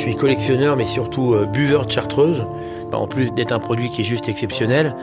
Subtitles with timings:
[0.00, 2.46] Je suis collectionneur, mais surtout euh, buveur de chartreuse.
[2.90, 4.96] En plus d'être un produit qui est juste exceptionnel,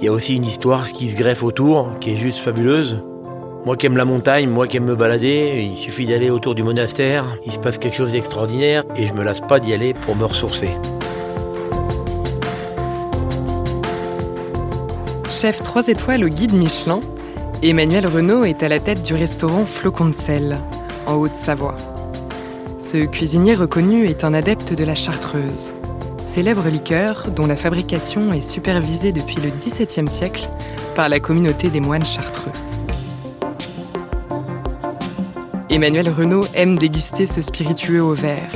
[0.00, 3.00] il y a aussi une histoire qui se greffe autour, qui est juste fabuleuse.
[3.64, 6.64] Moi qui aime la montagne, moi qui aime me balader, il suffit d'aller autour du
[6.64, 10.16] monastère, il se passe quelque chose d'extraordinaire et je me lasse pas d'y aller pour
[10.16, 10.70] me ressourcer.
[15.30, 16.98] Chef 3 étoiles au guide Michelin,
[17.62, 20.58] Emmanuel Renault est à la tête du restaurant Flocon de sel,
[21.06, 21.76] en Haute-Savoie.
[22.80, 25.74] Ce cuisinier reconnu est un adepte de la chartreuse,
[26.16, 30.48] célèbre liqueur dont la fabrication est supervisée depuis le XVIIe siècle
[30.94, 32.52] par la communauté des moines chartreux.
[35.68, 38.50] Emmanuel Renault aime déguster ce spiritueux au verre.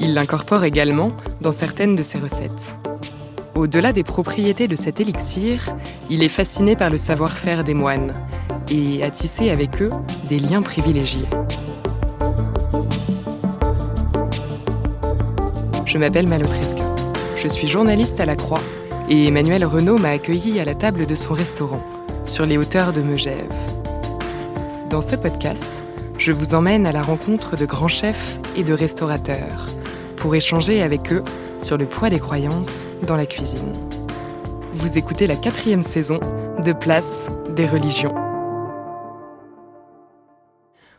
[0.00, 2.76] Il l'incorpore également dans certaines de ses recettes.
[3.54, 5.66] Au-delà des propriétés de cet élixir,
[6.08, 8.14] il est fasciné par le savoir-faire des moines
[8.70, 9.90] et a tissé avec eux
[10.30, 11.28] des liens privilégiés.
[15.96, 16.82] Je m'appelle Malotresca.
[17.38, 18.60] Je suis journaliste à la Croix
[19.08, 21.82] et Emmanuel Renault m'a accueilli à la table de son restaurant,
[22.26, 23.50] sur les hauteurs de Megève.
[24.90, 25.82] Dans ce podcast,
[26.18, 29.68] je vous emmène à la rencontre de grands chefs et de restaurateurs
[30.16, 31.24] pour échanger avec eux
[31.56, 33.72] sur le poids des croyances dans la cuisine.
[34.74, 36.20] Vous écoutez la quatrième saison
[36.62, 38.14] de Place des religions.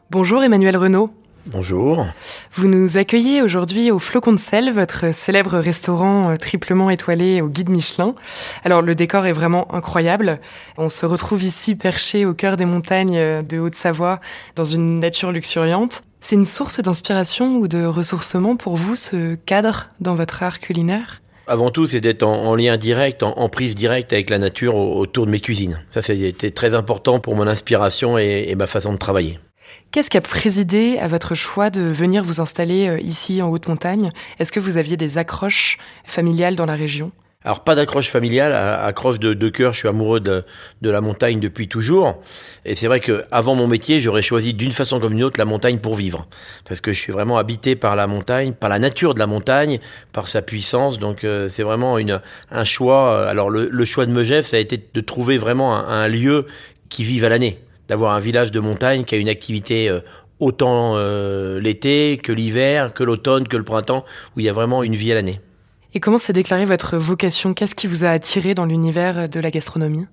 [0.09, 1.11] Bonjour Emmanuel Renaud.
[1.49, 2.05] Bonjour.
[2.55, 7.47] Vous nous accueillez aujourd'hui au Flocon de sel, votre célèbre restaurant euh, triplement étoilé au
[7.47, 8.15] guide Michelin.
[8.65, 10.41] Alors le décor est vraiment incroyable.
[10.77, 14.19] On se retrouve ici perché au cœur des montagnes euh, de Haute-Savoie
[14.57, 16.03] dans une nature luxuriante.
[16.19, 21.21] C'est une source d'inspiration ou de ressourcement pour vous, ce cadre dans votre art culinaire?
[21.47, 25.31] Avant tout, c'est d'être en, lien direct, en, prise directe avec la nature autour de
[25.31, 25.79] mes cuisines.
[25.91, 29.39] Ça, c'était très important pour mon inspiration et ma façon de travailler.
[29.91, 33.67] Qu'est-ce qui a présidé à votre choix de venir vous installer euh, ici en haute
[33.67, 37.11] montagne Est-ce que vous aviez des accroches familiales dans la région?
[37.43, 40.43] Alors pas d'accroche familiale, accroche de, cœur, je suis amoureux de,
[40.81, 42.21] la montagne depuis toujours.
[42.65, 45.45] Et c'est vrai que avant mon métier, j'aurais choisi d'une façon comme une autre la
[45.45, 46.27] montagne pour vivre.
[46.65, 49.79] Parce que je suis vraiment habité par la montagne, par la nature de la montagne,
[50.11, 50.97] par sa puissance.
[50.97, 52.19] Donc euh, c'est vraiment une,
[52.51, 53.29] un choix.
[53.29, 56.47] Alors le, choix de Megève, ça a été de trouver vraiment un lieu
[56.89, 60.01] qui vive à l'année d'avoir un village de montagne qui a une activité euh,
[60.39, 64.05] autant euh, l'été que l'hiver, que l'automne, que le printemps,
[64.35, 65.39] où il y a vraiment une vie à l'année.
[65.93, 67.53] Et comment s'est déclarée votre vocation?
[67.53, 70.05] Qu'est-ce qui vous a attiré dans l'univers de la gastronomie?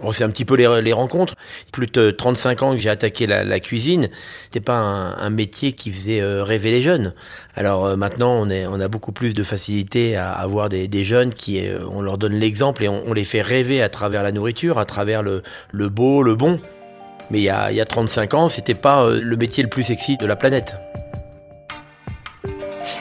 [0.00, 1.34] Bon, c'est un petit peu les, les, rencontres.
[1.72, 4.08] Plus de 35 ans que j'ai attaqué la, la cuisine.
[4.44, 7.14] C'était pas un, un, métier qui faisait euh, rêver les jeunes.
[7.54, 11.04] Alors euh, maintenant, on, est, on a beaucoup plus de facilité à avoir des, des
[11.04, 14.22] jeunes qui, euh, on leur donne l'exemple et on, on, les fait rêver à travers
[14.22, 16.58] la nourriture, à travers le, le beau, le bon.
[17.30, 19.84] Mais il y a, il y a 35 ans, c'était pas le métier le plus
[19.84, 20.74] sexy de la planète.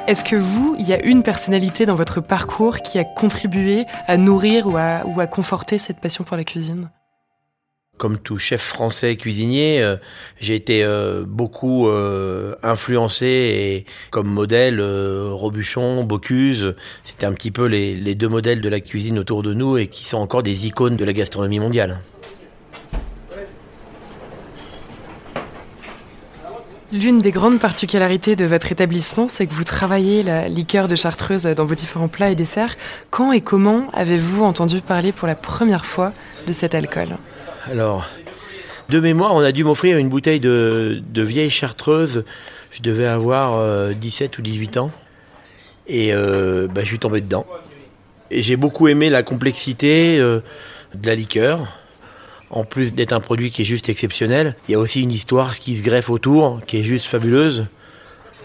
[0.06, 4.18] Est-ce que vous, il y a une personnalité dans votre parcours qui a contribué à
[4.18, 6.90] nourrir ou à, conforter cette passion pour la cuisine?
[7.97, 9.96] Comme tout chef français cuisinier, euh,
[10.42, 16.75] j'ai été euh, beaucoup euh, influencé et comme modèle Robuchon, Bocuse,
[17.06, 20.06] c'était un petit peu les, deux modèles de la cuisine autour de nous et qui
[20.06, 22.02] sont encore des icônes de la gastronomie mondiale.
[26.94, 31.46] L'une des grandes particularités de votre établissement, c'est que vous travaillez la liqueur de chartreuse
[31.46, 32.76] dans vos différents plats et desserts.
[33.09, 36.14] Quand et comment avez-vous entendu parler pour la première fois
[36.46, 37.08] de cet alcool?
[37.66, 38.08] Alors,
[38.90, 42.25] de mémoire, on a dû m'offrir une bouteille de, vieille chartreuse.
[42.69, 44.92] Je devais avoir 17 euh, ou 18 ans.
[45.88, 47.48] Et euh, bah, je suis tombé dedans.
[48.30, 50.42] Et j'ai beaucoup aimé la complexité euh,
[50.94, 51.75] de la liqueur
[52.53, 55.59] en plus d'être un produit qui est juste exceptionnel, il y a aussi une histoire
[55.59, 57.65] qui se greffe autour, qui est juste fabuleuse.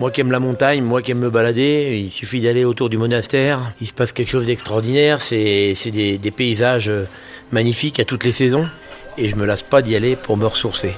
[0.01, 2.97] Moi qui aime la montagne, moi qui aime me balader, il suffit d'aller autour du
[2.97, 6.91] monastère, il se passe quelque chose d'extraordinaire, c'est des, paysages
[7.53, 8.67] magnifiques à toutes les saisons,
[9.19, 10.95] et je me lasse pas d'y aller pour me ressourcer.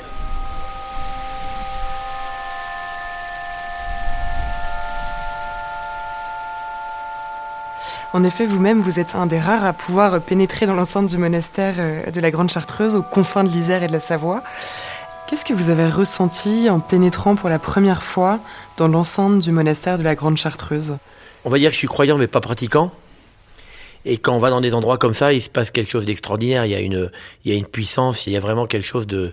[8.12, 11.76] En effet, vous-même, vous êtes un des rares à pouvoir pénétrer dans l'enceinte du monastère
[11.78, 14.42] euh, de la Grande Chartreuse, aux confins de l'Isère et de la Savoie.
[15.28, 18.40] Qu'est-ce que vous avez ressenti en pénétrant pour la première fois
[18.78, 20.96] dans l'enceinte du monastère de la Grande Chartreuse?
[21.44, 22.90] On va dire que je suis croyant mais pas pratiquant.
[24.04, 26.64] Et quand on va dans des endroits comme ça, il se passe quelque chose d'extraordinaire.
[26.64, 27.12] Il y a une,
[27.44, 29.32] il y a une puissance, il y a vraiment quelque chose de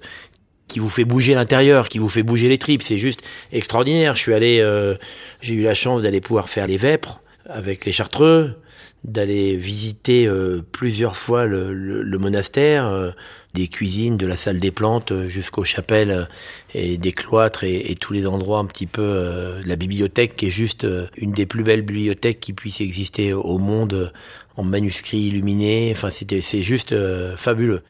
[0.67, 2.83] qui vous fait bouger l'intérieur, qui vous fait bouger les tripes.
[2.83, 3.21] C'est juste
[3.51, 4.15] extraordinaire.
[4.15, 4.95] Je suis allé, euh,
[5.41, 8.59] j'ai eu la chance d'aller pouvoir faire les vêpres avec les Chartreux,
[9.03, 13.11] d'aller visiter euh, plusieurs fois le, le, monastère, euh,
[13.53, 16.27] des cuisines, de la salle des plantes euh, jusqu'aux chapelles
[16.73, 20.51] et des cloîtres et, et, tous les endroits un petit peu la bibliothèque qui est
[20.51, 20.85] juste
[21.15, 24.11] une des plus belles bibliothèques qui puisse exister au monde
[24.55, 25.93] en manuscrits illuminés.
[25.95, 26.95] Enfin, c'est juste
[27.35, 27.83] fabuleux.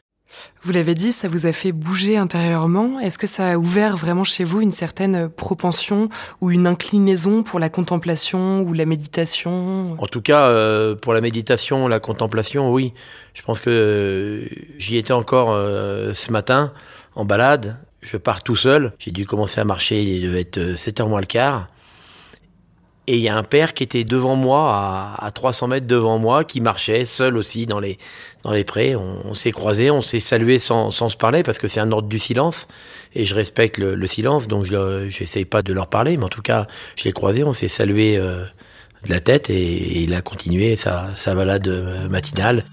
[0.62, 3.00] Vous l'avez dit, ça vous a fait bouger intérieurement.
[3.00, 6.08] Est-ce que ça a ouvert vraiment chez vous une certaine propension
[6.40, 9.96] ou une inclinaison pour la contemplation ou la méditation?
[9.98, 12.92] En tout cas, euh, pour la méditation, la contemplation, oui.
[13.34, 14.48] Je pense que euh,
[14.78, 16.72] j'y étais encore euh, ce matin
[17.14, 17.78] en balade.
[18.00, 18.92] Je pars tout seul.
[18.98, 21.66] J'ai dû commencer à marcher, il devait être 7h moins le quart.
[23.10, 26.18] Et il y a un père qui était devant moi, à, à 300 mètres devant
[26.18, 27.96] moi, qui marchait seul aussi dans les,
[28.42, 28.96] dans les prés.
[28.96, 32.06] On, s'est croisés, on s'est salués sans, sans se parler parce que c'est un ordre
[32.06, 32.68] du silence.
[33.14, 36.18] Et je respecte le, le silence, donc je n'essaye pas de leur parler.
[36.18, 36.66] Mais en tout cas,
[36.96, 38.44] je l'ai croisé, on s'est salué euh,
[39.06, 42.66] de la tête et, et, il a continué sa, sa balade euh, matinale.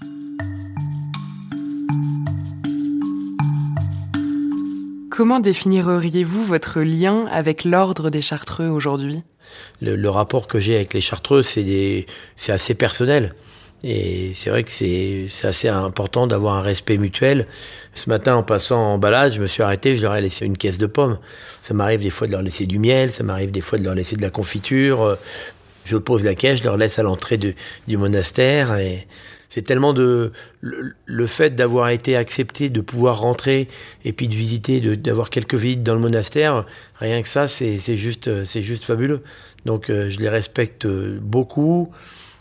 [5.10, 9.22] Comment définiriez-vous votre lien avec l'ordre des Chartreux aujourd'hui?
[9.80, 12.06] Le, rapport que j'ai avec les Chartreux, c'est
[12.48, 13.34] assez personnel.
[13.84, 17.46] Et c'est vrai que c'est assez important d'avoir un respect mutuel.
[17.92, 20.56] Ce matin, en passant en balade, je me suis arrêté, je leur ai laissé une
[20.56, 21.18] caisse de pommes.
[21.62, 23.94] Ça m'arrive des fois de leur laisser du miel, ça m'arrive des fois de leur
[23.94, 25.18] laisser de la confiture.
[25.84, 28.76] Je pose la caisse, je leur laisse à l'entrée du monastère.
[28.76, 29.06] Et
[29.48, 33.68] c'est tellement de le, fait d'avoir été accepté, de pouvoir rentrer
[34.04, 36.66] et puis de visiter, d'avoir quelques visites dans le monastère.
[37.00, 39.22] Rien que ça, c'est juste, c'est juste fabuleux.
[39.64, 41.90] Donc euh, je les respecte beaucoup.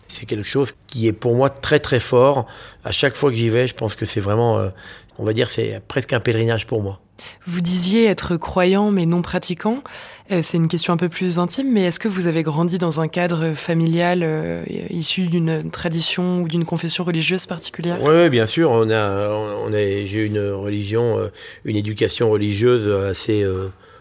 [0.08, 2.46] C'est quelque chose qui est pour moi très très fort.
[2.84, 4.70] À chaque fois que j'y vais, je pense que c'est vraiment, euh,
[5.18, 7.00] on va dire, c'est presque un pèlerinage pour moi.
[7.48, 9.84] Vous disiez être croyant mais non pratiquant.
[10.32, 13.00] Euh, c'est une question un peu plus intime, mais est-ce que vous avez grandi dans
[13.00, 18.00] un cadre familial euh, issu d'une tradition ou d'une confession religieuse particulière?
[18.02, 18.70] Oui, bien sûr.
[18.72, 21.32] On a, on a, j'ai une religion,
[21.64, 23.46] une éducation religieuse assez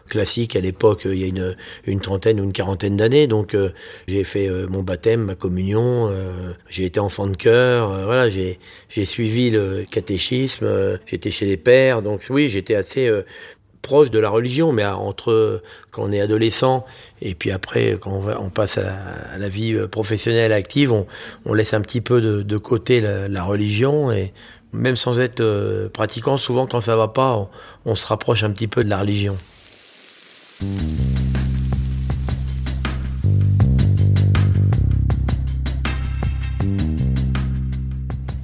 [0.08, 1.54] classique à l'époque, il y a
[1.86, 3.26] une, trentaine ou une quarantaine d'années.
[3.26, 3.70] Donc euh,
[4.06, 8.58] j'ai fait euh, mon baptême, ma communion, euh, j'ai été enfant de cœur, voilà, j'ai
[9.04, 13.10] suivi le catéchisme, j'étais chez les pères, donc oui, j'étais assez
[13.82, 16.86] proche de la religion, mais entre quand on est adolescent
[17.20, 20.92] et puis après quand on, passe à la, vie professionnelle active,
[21.44, 24.32] on, laisse un petit peu de, côté la, religion et
[24.72, 27.50] même sans être pratiquant, souvent quand ça va pas,
[27.84, 29.36] on se rapproche un petit peu de la religion.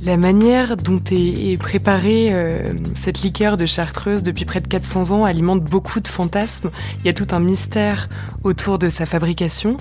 [0.03, 5.25] La manière dont est préparée euh, cette liqueur de chartreuse depuis près de 400 ans
[5.25, 6.71] alimente beaucoup de fantasmes.
[6.99, 8.09] Il y a tout un mystère
[8.43, 9.77] autour de sa fabrication.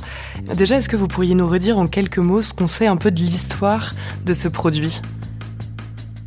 [0.55, 3.09] Déjà, est-ce que vous pourriez nous redire en quelques mots ce qu'on sait un peu
[3.09, 5.01] de l'histoire de ce produit?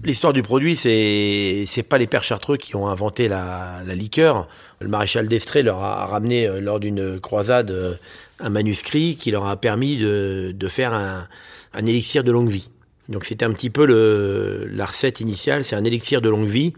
[0.04, 4.48] L'histoire du produit, c'est c'est pas les pères chartreux qui ont inventé la, la liqueur.
[4.80, 7.94] Le maréchal d'Estrée leur a ramené euh, lors d'une croisade euh,
[8.40, 11.28] un manuscrit qui leur a permis de, de faire un,
[11.72, 12.68] un élixir de longue vie.
[13.08, 16.72] Donc c'était un petit peu le, la recette initiale, c'est un élixir de longue vie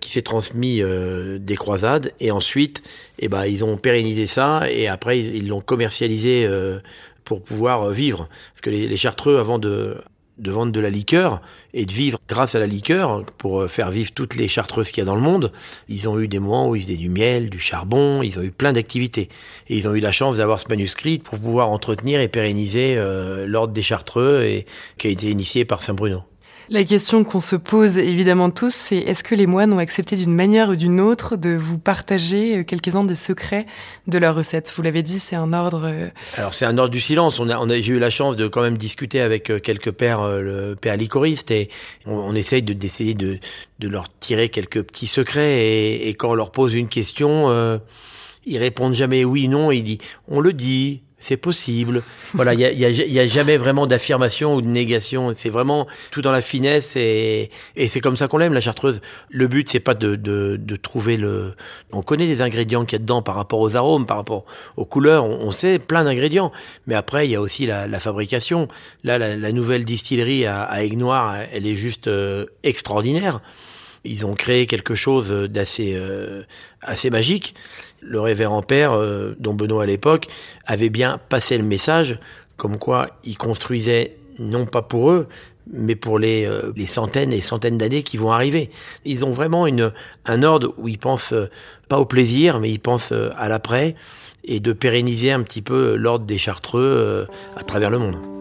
[0.00, 2.82] qui s'est transmis euh, des croisades et ensuite,
[3.20, 6.80] eh ben ils ont pérennisé ça et après ils l'ont commercialisé euh,
[7.22, 8.28] pour pouvoir vivre.
[8.52, 9.98] Parce que les, les chartreux avant de
[10.38, 11.40] de vendre de la liqueur
[11.74, 14.98] et de vivre grâce à la liqueur pour euh, faire vivre toutes les chartreuses qu'il
[14.98, 15.52] y a dans le monde.
[15.88, 18.50] Ils ont eu des moments où ils faisaient du miel, du charbon, ils ont eu
[18.50, 19.28] plein d'activités.
[19.68, 23.46] Et ils ont eu la chance d'avoir ce manuscrit pour pouvoir entretenir et pérenniser euh,
[23.46, 24.66] l'ordre des chartreux et
[24.96, 26.22] qui a été initié par Saint Bruno.
[26.70, 30.34] La question qu'on se pose évidemment tous, c'est est-ce que les moines ont accepté d'une
[30.34, 33.64] manière ou d'une autre de vous partager euh, quelques-uns des secrets
[34.06, 34.70] de leur recette?
[34.76, 35.86] Vous l'avez dit, c'est un ordre.
[35.86, 37.40] Euh, Alors c'est un ordre du silence.
[37.40, 39.92] On a, on a j'ai eu la chance de quand même discuter avec euh, quelques
[39.92, 41.70] pères, le père licoriste, et
[42.04, 43.38] on, on essaye de d'essayer de,
[43.78, 45.64] de leur tirer quelques petits secrets.
[45.64, 47.78] Et, et quand on leur pose une question, euh,
[48.44, 49.72] ils répondent jamais oui, non.
[49.72, 49.98] Il dit,
[50.28, 52.02] on le dit, c'est possible.
[52.32, 55.32] Voilà, il y a, y, a, a, jamais vraiment d'affirmation ou de négation.
[55.34, 59.00] C'est vraiment tout dans la finesse et, et c'est comme ça qu'on l'aime la chartreuse.
[59.30, 61.54] Le but c'est pas de, de, de, trouver le.
[61.92, 64.44] On connaît des ingrédients qu'il y a dedans par rapport aux arômes, par rapport
[64.76, 65.24] aux couleurs.
[65.24, 66.52] On, sait plein d'ingrédients,
[66.86, 68.68] mais après il y a aussi la, la fabrication.
[69.02, 73.40] Là, la, la, nouvelle distillerie à, à Aigues-Noires, elle est juste euh, extraordinaire.
[74.04, 76.42] Ils ont créé quelque chose d'assez euh,
[76.82, 77.54] assez magique.
[78.00, 80.26] Le révérend père, euh, dont Benoît à l'époque,
[80.66, 82.18] avait bien passé le message
[82.56, 85.28] comme quoi ils construisaient non pas pour eux,
[85.70, 88.70] mais pour les, euh, les centaines et centaines d'années qui vont arriver.
[89.04, 89.92] Ils ont vraiment une,
[90.26, 91.34] un ordre où ils pensent
[91.88, 93.94] pas au plaisir, mais ils pensent à l'après
[94.44, 97.26] et de pérenniser un petit peu l'ordre des Chartreux
[97.56, 98.37] à travers le monde.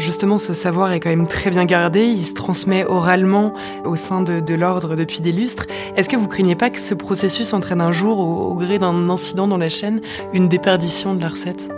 [0.00, 3.54] Justement, ce savoir est quand même très bien gardé, il se transmet oralement
[3.84, 5.66] au sein de, l'ordre depuis des lustres.
[5.96, 9.46] Est-ce que vous craignez pas que ce processus entraîne un jour, au, gré d'un incident
[9.46, 10.00] dans la chaîne,
[10.32, 11.68] une déperdition de la recette?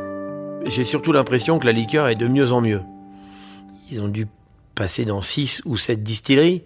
[0.65, 2.83] J'ai surtout l'impression que la liqueur est de mieux en mieux.
[3.91, 4.29] Ils ont dû
[4.75, 6.63] passer dans six ou sept distilleries,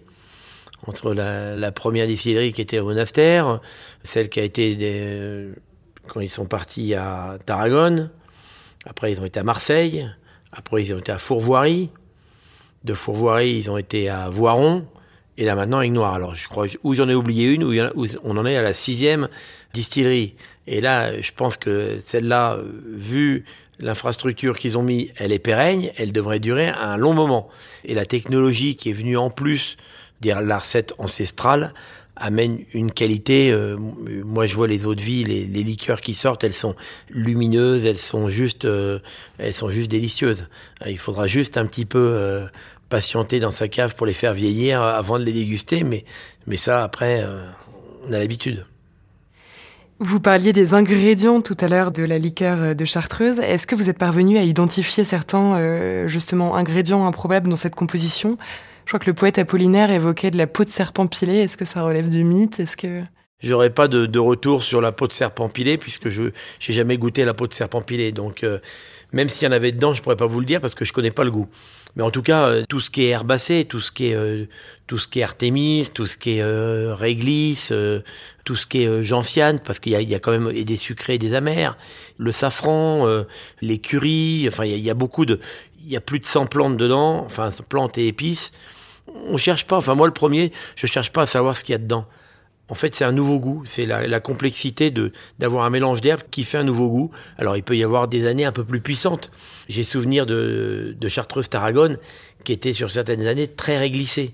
[0.85, 3.61] entre la, première distillerie qui était au monastère,
[4.03, 5.49] celle qui a été
[6.07, 8.11] quand ils sont partis à Tarragone,
[8.85, 10.07] après ils ont été à Marseille,
[10.51, 11.89] après, ils ont été à Fourvoirie.
[12.83, 14.85] De Fourvoirie, ils ont été à Voiron.
[15.37, 16.13] Et là, maintenant, à Noir.
[16.13, 19.29] Alors, je crois, où j'en ai oublié une, où, on en est à la sixième
[19.73, 20.35] distillerie.
[20.65, 23.45] Et là, je pense que celle-là, vu
[23.79, 27.49] l'infrastructure qu'ils ont mis, elle est pérenne, elle devrait durer un long moment.
[27.85, 29.77] Et la technologie qui est venue en plus
[30.21, 31.73] de la recette ancestrale
[32.19, 33.51] amène une qualité.
[33.51, 36.75] Euh, moi, je vois les eaux de vie, les, liqueurs qui sortent, elles sont
[37.09, 38.99] lumineuses, elles sont juste, euh,
[39.37, 40.47] elles sont juste délicieuses.
[40.85, 42.47] Euh, il faudra juste un petit peu
[42.89, 46.05] patienter dans sa cave pour les faire vieillir avant de les déguster, mais
[46.45, 47.25] mais ça après,
[48.07, 48.65] on a l'habitude.
[49.99, 53.39] Vous parliez des ingrédients tout à l'heure de la liqueur de Chartreuse.
[53.39, 58.37] Est-ce que vous êtes parvenu à identifier certains justement ingrédients improbables dans cette composition?
[58.87, 61.39] Je crois que le poète Apollinaire évoquait de la peau de serpent pilé.
[61.39, 62.61] Est-ce que ça relève du mythe?
[62.61, 63.01] Est-ce que
[63.41, 67.25] J'aurais pas de, retour sur la peau de serpent pilé puisque je j'ai jamais goûté
[67.25, 68.13] la peau de serpent pilé.
[68.13, 68.59] Donc euh,
[69.11, 70.93] même s'il y en avait dedans, je pourrais pas vous le dire parce que je
[70.93, 71.49] connais pas le goût.
[71.97, 74.45] Mais en tout cas, euh, tout ce qui est herbacé, tout ce qui est euh,
[74.87, 77.73] tout ce qui est artémis, tout ce qui est réglisse,
[78.45, 81.35] tout ce qui est gentiane, parce qu'il y a, quand même des sucrés et des
[81.35, 81.77] amers,
[82.17, 83.05] le safran,
[83.61, 85.41] les curries, enfin il y a beaucoup de,
[85.83, 88.53] il y a plus de 100 plantes dedans, enfin plantes et épices
[89.13, 91.75] on cherche pas, enfin moi le premier, je cherche pas à savoir ce qu'il y
[91.75, 92.05] a dedans.
[92.69, 93.63] En fait, c'est un nouveau goût.
[93.65, 97.11] C'est la, complexité de d'avoir un mélange d'herbes qui fait un nouveau goût.
[97.37, 99.31] Alors, il peut y avoir des années un peu plus puissantes.
[99.69, 101.97] J'ai souvenir de, de Chartreuse Tarragone
[102.43, 104.33] qui était sur certaines années très réglissée.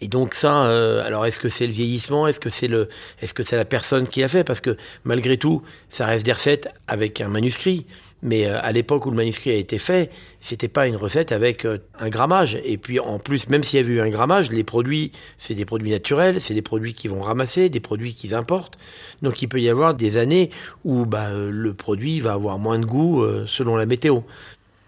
[0.00, 2.88] Et donc ça, euh, alors est-ce que c'est le vieillissement, est-ce que c'est le,
[3.22, 4.44] est-ce que c'est la personne qui l'a fait?
[4.44, 7.86] Parce que malgré tout, ça reste des recettes avec un manuscrit.
[8.26, 11.64] Mais euh, à l'époque où le manuscrit a été fait, c'était pas une recette avec
[11.64, 12.60] euh, un grammage.
[12.64, 15.64] Et puis en plus, même s'il y avait eu un grammage, les produits, c'est des
[15.64, 18.78] produits naturels, c'est des produits qui vont ramasser, des produits qu'ils importent.
[19.22, 20.50] Donc il peut y avoir des années
[20.84, 24.20] où bah, le produit va avoir moins de goût selon la météo.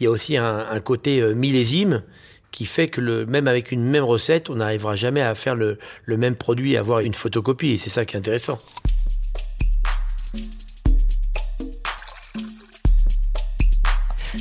[0.00, 2.02] Il y a aussi un, côté millésime
[2.50, 6.16] qui fait que même avec une même recette, on n'arrivera jamais à faire le, le
[6.16, 7.70] même produit, à avoir une photocopie.
[7.70, 8.58] Et c'est ça qui est intéressant.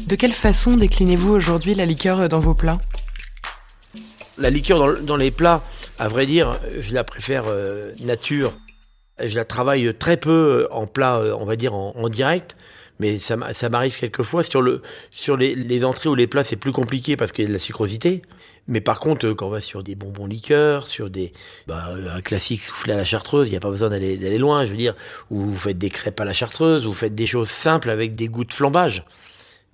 [0.08, 2.78] De quelle façon déclinez-vous aujourd'hui la liqueur dans vos plats?
[4.38, 5.64] La liqueur dans, les plats,
[6.00, 8.54] à vrai dire, je la préfère euh, nature.
[9.22, 12.56] Je la travaille très peu en plat, euh, on va dire en, direct
[13.00, 14.44] mais ça, m'arrive quelquefois.
[14.44, 14.64] Sur
[15.12, 17.60] sur les, entrées ou les plats c'est plus compliqué parce qu'il y a de la
[17.60, 18.22] sucrosité.
[18.70, 21.34] Mais par contre quand on va sur des bonbons liqueurs sur des
[21.68, 24.72] bah, un classique soufflé à la chartreuse il n'y a pas besoin d'aller loin je
[24.72, 24.96] veux dire.
[25.32, 28.30] Ou vous faites des crêpes à la chartreuse vous faites des choses simples avec des
[28.30, 29.04] goûts de flambage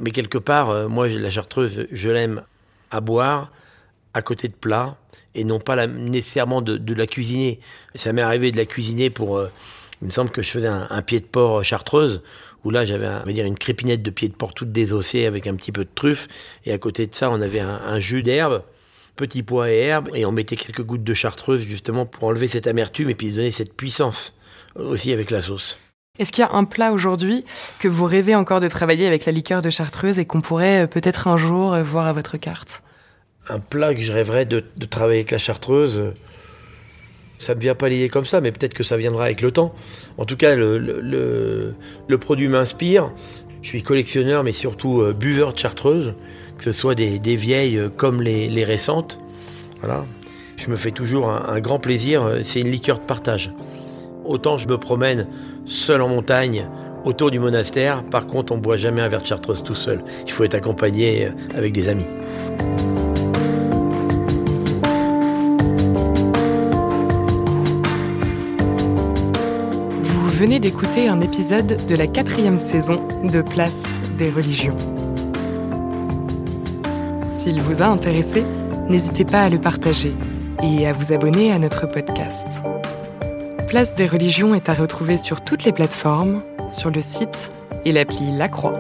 [0.04, 2.44] mais quelque part euh, moi la chartreuse je l'aime
[2.92, 3.52] à boire
[4.14, 4.98] à côté de plats
[5.34, 7.60] et non pas nécessairement de, la cuisiner
[7.96, 9.50] ça m'est arrivé de la cuisiner pour euh,
[10.02, 12.22] il me semble que je faisais un, un pied de porc chartreuse
[12.64, 15.72] où là j'avais dire une crépinette de pied de porc toute désossée avec un petit
[15.72, 16.28] peu de truffe
[16.66, 18.64] et à côté de ça on avait un, jus d'herbe
[19.16, 22.68] petits pois et herbes et on mettait quelques gouttes de chartreuse justement pour enlever cette
[22.68, 24.34] amertume et puis donner cette puissance
[24.76, 25.80] aussi avec la sauce.
[26.20, 27.44] Est-ce qu'il y a un plat aujourd'hui
[27.80, 30.88] que vous rêvez encore de travailler avec la liqueur de chartreuse et qu'on pourrait euh,
[30.88, 32.84] peut-être un jour euh, voir à votre carte?
[33.50, 36.14] Un plat que je rêverais de, travailler avec la chartreuse,
[37.40, 39.74] ça ne vient pas l'idée comme ça, mais peut-être que ça viendra avec le temps.
[40.20, 41.76] En tout cas, le,
[42.22, 43.12] produit m'inspire.
[43.64, 46.14] Je suis collectionneur, mais surtout euh, buveur de chartreuse,
[46.60, 49.20] que ce soit des, vieilles euh, comme les, récentes.
[49.80, 50.06] Voilà.
[50.58, 52.22] Je me fais toujours un, grand plaisir.
[52.22, 53.52] Euh, c'est une liqueur de partage.
[54.26, 55.28] Autant je me promène
[55.66, 56.68] seul en montagne
[57.06, 58.04] autour du monastère.
[58.04, 60.04] Par contre, on boit jamais un verre de chartreuse tout seul.
[60.26, 62.06] Il faut être accompagné avec des amis.
[70.04, 73.86] Vous venez d'écouter un épisode de la quatrième saison de Place
[74.18, 74.76] des religions.
[77.32, 78.44] S'il vous a intéressé,
[78.90, 80.14] n'hésitez pas à le partager
[80.62, 82.48] et à vous abonner à notre podcast.
[83.74, 87.50] Place des religions est à retrouver sur toutes les plateformes, sur le site
[87.86, 88.80] et l'appli La Croix